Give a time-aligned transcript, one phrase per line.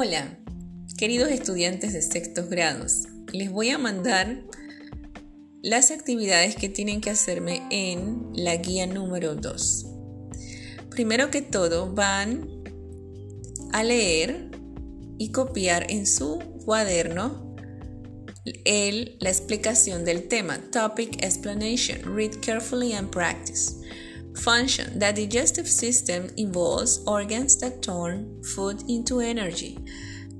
[0.00, 0.38] Hola,
[0.96, 3.08] queridos estudiantes de sextos grados.
[3.32, 4.44] Les voy a mandar
[5.60, 9.86] las actividades que tienen que hacerme en la guía número 2.
[10.90, 12.48] Primero que todo van
[13.72, 14.52] a leer
[15.18, 17.56] y copiar en su cuaderno
[18.64, 20.60] el, la explicación del tema.
[20.70, 22.14] Topic explanation.
[22.14, 23.74] Read carefully and practice.
[24.38, 24.98] Function.
[24.98, 29.78] The digestive system involves organs that turn food into energy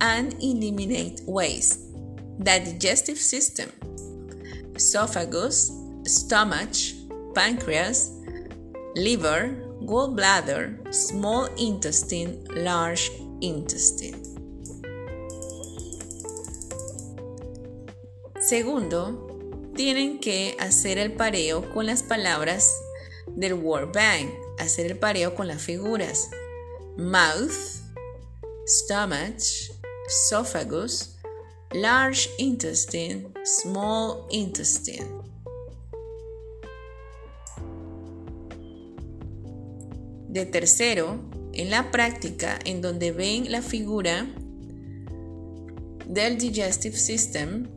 [0.00, 1.80] and eliminate waste.
[2.38, 3.72] The digestive system.
[4.76, 5.72] Esophagus,
[6.04, 6.76] stomach,
[7.34, 8.12] pancreas,
[8.94, 14.22] liver, gallbladder, small intestine, large intestine.
[18.40, 22.72] Segundo, tienen que hacer el pareo con las palabras
[23.38, 26.28] del World Bank, hacer el pareo con las figuras.
[26.96, 27.52] Mouth,
[28.66, 29.40] stomach,
[30.08, 31.16] esophagus,
[31.72, 35.06] large intestine, small intestine.
[40.28, 41.20] De tercero,
[41.52, 44.26] en la práctica, en donde ven la figura
[46.06, 47.68] del digestive system,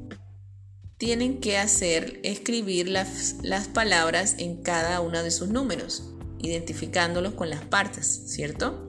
[1.02, 6.04] tienen que hacer, escribir las, las palabras en cada uno de sus números,
[6.38, 8.88] identificándolos con las partes, ¿cierto?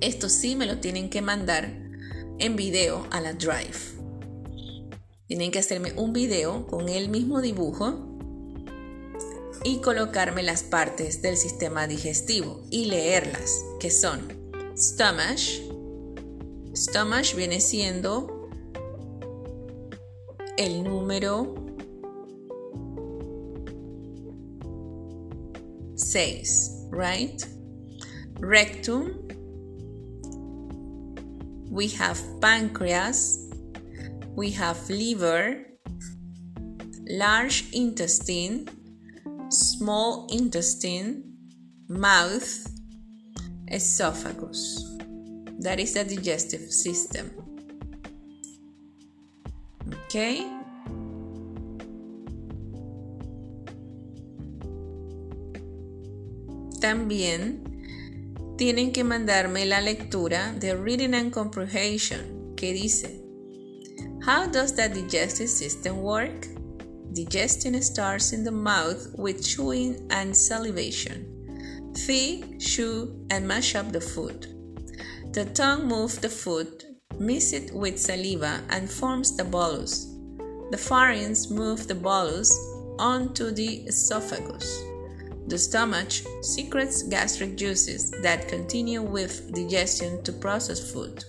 [0.00, 1.72] Esto sí me lo tienen que mandar
[2.40, 3.78] en video a la Drive.
[5.28, 8.18] Tienen que hacerme un video con el mismo dibujo
[9.62, 14.20] y colocarme las partes del sistema digestivo y leerlas, que son
[14.76, 15.38] stomach.
[16.74, 18.41] Stomach viene siendo
[20.58, 21.54] el número
[25.96, 27.44] 6, right?
[28.38, 29.28] Rectum.
[31.70, 33.48] We have pancreas.
[34.34, 35.66] We have liver,
[37.06, 38.68] large intestine,
[39.50, 41.34] small intestine,
[41.88, 42.66] mouth,
[43.70, 44.84] esophagus.
[45.60, 47.41] That is the digestive system.
[50.12, 50.18] ¿Ok?
[56.80, 57.62] También
[58.58, 63.22] tienen que mandarme la lectura de Reading and Comprehension que dice,
[64.26, 66.46] How does the digestive system work?
[67.14, 71.26] Digestion starts in the mouth with chewing and salivation.
[71.94, 74.46] Feed, chew, and mash up the food.
[75.32, 80.06] The tongue moves the food mix it with saliva and forms the bolus.
[80.70, 82.56] The pharynx move the bolus
[82.98, 84.82] onto the esophagus.
[85.48, 91.24] The stomach secretes gastric juices that continue with digestion to process food.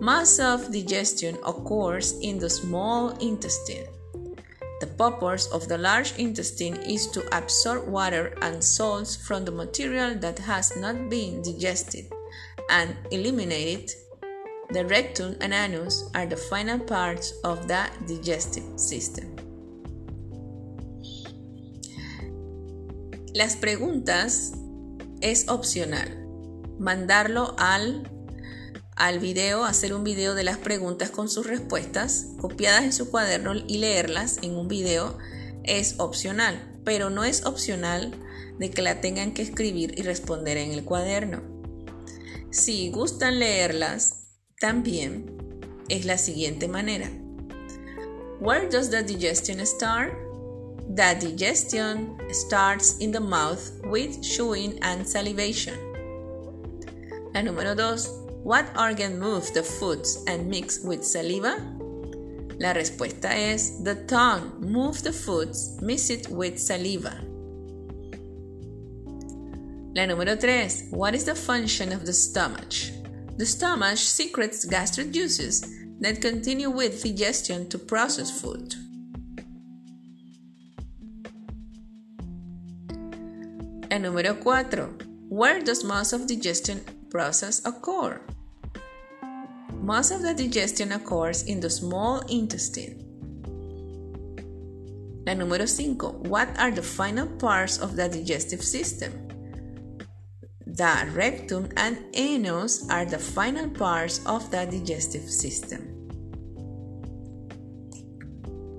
[0.00, 3.86] Most of digestion occurs in the small intestine.
[4.80, 10.14] The purpose of the large intestine is to absorb water and salts from the material
[10.16, 12.06] that has not been digested
[12.70, 14.09] and eliminate it
[14.72, 19.36] the rectum and anus are the final parts of the digestive system.
[23.34, 24.52] Las preguntas
[25.20, 26.08] es opcional.
[26.78, 28.08] Mandarlo al,
[28.96, 33.54] al video, hacer un video de las preguntas con sus respuestas, copiadas en su cuaderno
[33.54, 35.18] y leerlas en un video
[35.64, 38.12] es opcional, pero no es opcional
[38.58, 41.42] de que la tengan que escribir y responder en el cuaderno.
[42.50, 44.19] Si gustan leerlas,
[44.60, 45.24] también
[45.88, 47.10] es la siguiente manera.
[48.40, 50.12] Where does the digestion start?
[50.94, 55.74] The digestion starts in the mouth with chewing and salivation.
[57.34, 58.42] La número 2.
[58.44, 61.56] What organ moves the foods and mix with saliva?
[62.58, 67.14] La respuesta es the tongue moves the foods, mix it with saliva.
[69.94, 70.90] La número 3.
[70.90, 72.99] What is the function of the stomach?
[73.40, 75.64] The stomach secretes gastric juices
[76.00, 78.74] that continue with digestion to process food.
[83.90, 84.90] And número 4.
[85.30, 88.20] Where does most of digestion process occur?
[89.72, 93.00] Most of the digestion occurs in the small intestine.
[95.26, 96.28] La número 5.
[96.28, 99.29] What are the final parts of the digestive system?
[100.76, 105.80] The rectum and anus are the final parts of the digestive system.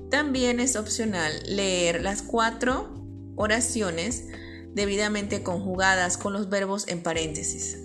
[0.10, 2.90] También es opcional leer las cuatro
[3.36, 4.28] oraciones
[4.74, 7.78] debidamente conjugadas con los verbos en paréntesis.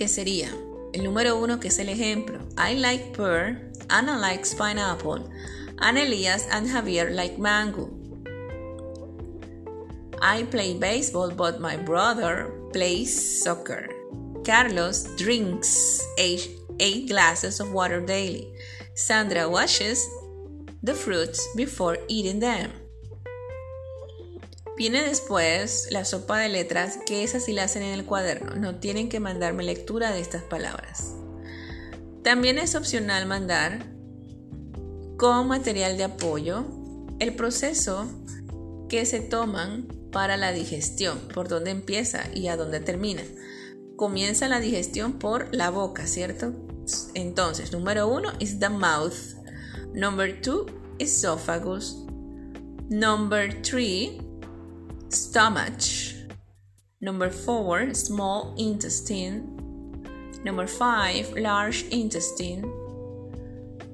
[0.00, 0.48] que sería
[0.94, 2.40] el número uno, que es el ejemplo.
[2.56, 5.28] I like pear, Anna likes pineapple,
[5.76, 7.99] and Elias and Javier like mango.
[10.22, 13.88] I play baseball, but my brother plays soccer.
[14.44, 18.52] Carlos drinks eight, glasses of water daily.
[18.94, 20.06] Sandra washes
[20.82, 22.70] the fruits before eating them.
[24.76, 28.56] Viene después la sopa de letras, que esas sí la hacen en el cuaderno.
[28.56, 31.14] No tienen que mandarme lectura de estas palabras.
[32.22, 33.86] También es opcional mandar
[35.18, 36.64] con material de apoyo
[37.18, 38.06] el proceso
[38.88, 43.22] que se toman para la digestión, por dónde empieza y a dónde termina.
[43.96, 46.52] Comienza la digestión por la boca, ¿cierto?
[47.14, 49.34] Entonces, número uno is the mouth.
[49.94, 50.66] Number two,
[50.98, 51.96] esophagus.
[52.88, 54.20] Number three,
[55.10, 55.82] stomach.
[57.00, 59.56] Number four, small intestine.
[60.44, 62.64] Number five, large intestine.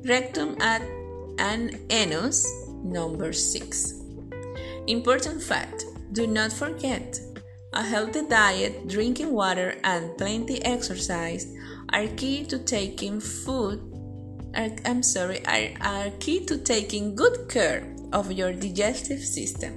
[0.04, 2.46] Rectum and anus.
[2.84, 3.94] Number six.
[4.86, 7.18] Important fact do not forget
[7.76, 11.46] a healthy diet, drinking water, and plenty exercise
[11.92, 13.80] are key to taking food.
[14.56, 19.74] Are, I'm sorry, are, are key to taking good care of your digestive system.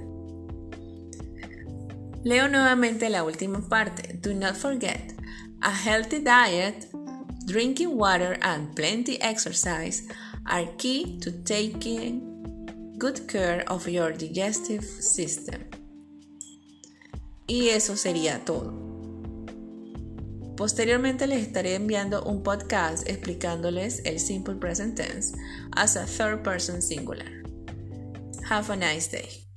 [2.24, 4.18] Leo nuevamente la última parte.
[4.20, 5.12] Do not forget,
[5.62, 6.86] a healthy diet,
[7.46, 10.08] drinking water, and plenty exercise
[10.46, 15.69] are key to taking good care of your digestive system.
[17.50, 18.72] Y eso sería todo.
[20.56, 25.36] Posteriormente les estaré enviando un podcast explicándoles el simple present tense
[25.72, 27.42] as a third person singular.
[28.48, 29.48] Have a nice day.